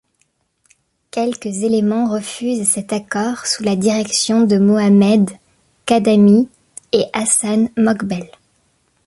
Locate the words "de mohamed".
4.47-5.29